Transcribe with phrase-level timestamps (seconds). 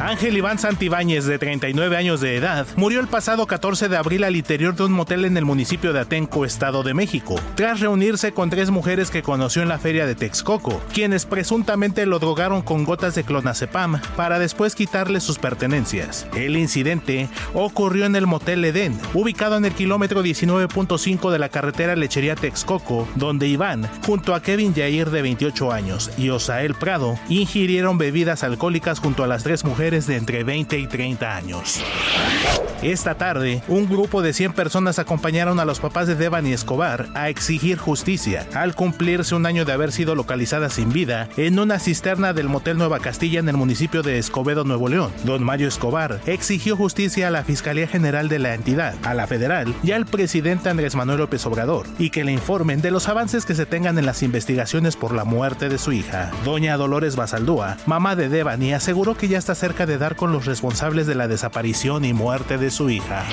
[0.00, 4.36] Ángel Iván Santibáñez, de 39 años de edad, murió el pasado 14 de abril al
[4.36, 8.50] interior de un motel en el municipio de Atenco, Estado de México, tras reunirse con
[8.50, 13.14] tres mujeres que conoció en la feria de Texcoco, quienes presuntamente lo drogaron con gotas
[13.14, 16.26] de clonazepam para después quitarle sus pertenencias.
[16.34, 21.96] El incidente ocurrió en el motel Edén, ubicado en el kilómetro 19.5 de la carretera
[21.96, 27.98] Lechería Texcoco, donde Iván, junto a Kevin Yair de 28 años y Osael Prado, ingirieron
[27.98, 31.82] bebidas alcohólicas junto a las tres mujeres de entre 20 y 30 años.
[32.82, 37.28] Esta tarde, un grupo de 100 personas acompañaron a los papás de Devani Escobar a
[37.28, 42.32] exigir justicia al cumplirse un año de haber sido localizada sin vida en una cisterna
[42.32, 45.12] del Motel Nueva Castilla en el municipio de Escobedo, Nuevo León.
[45.24, 49.72] Don Mario Escobar exigió justicia a la Fiscalía General de la entidad, a la federal
[49.84, 53.54] y al presidente Andrés Manuel López Obrador y que le informen de los avances que
[53.54, 56.30] se tengan en las investigaciones por la muerte de su hija.
[56.44, 60.44] Doña Dolores Basaldúa, mamá de Devani, aseguró que ya está cerca de dar con los
[60.44, 63.24] responsables de la desaparición y muerte de su hija.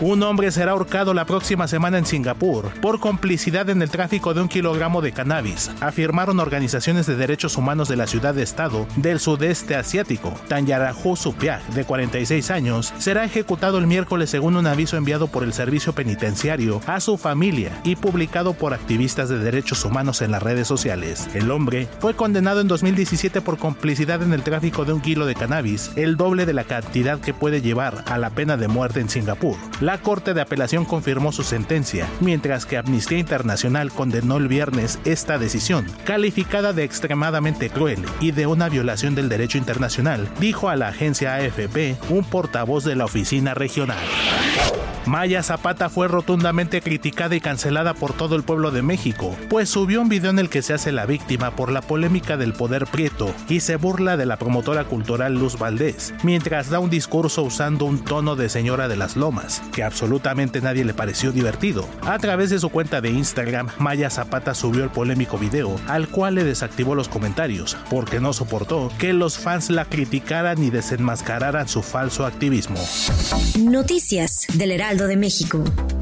[0.00, 4.40] Un hombre será ahorcado la próxima semana en Singapur por complicidad en el tráfico de
[4.40, 10.34] un kilogramo de cannabis, afirmaron organizaciones de derechos humanos de la ciudad-estado del sudeste asiático.
[10.48, 15.52] Tanyarahu Supiak, de 46 años, será ejecutado el miércoles según un aviso enviado por el
[15.52, 20.66] servicio penitenciario a su familia y publicado por activistas de derechos humanos en las redes
[20.66, 21.28] sociales.
[21.32, 25.31] El hombre fue condenado en 2017 por complicidad en el tráfico de un kilo de
[25.34, 29.08] cannabis, el doble de la cantidad que puede llevar a la pena de muerte en
[29.08, 29.56] Singapur.
[29.80, 35.38] La Corte de Apelación confirmó su sentencia, mientras que Amnistía Internacional condenó el viernes esta
[35.38, 40.88] decisión, calificada de extremadamente cruel y de una violación del derecho internacional, dijo a la
[40.88, 43.98] agencia AFP un portavoz de la oficina regional.
[45.06, 50.00] Maya Zapata fue rotundamente criticada y cancelada por todo el pueblo de México, pues subió
[50.00, 53.34] un video en el que se hace la víctima por la polémica del poder prieto
[53.48, 58.04] y se burla de la promotora cultural Luz Valdés, mientras da un discurso usando un
[58.04, 61.88] tono de señora de las lomas, que absolutamente nadie le pareció divertido.
[62.02, 66.36] A través de su cuenta de Instagram, Maya Zapata subió el polémico video, al cual
[66.36, 71.82] le desactivó los comentarios, porque no soportó que los fans la criticaran y desenmascararan su
[71.82, 72.78] falso activismo.
[73.58, 76.01] Noticias del Heraldo de México.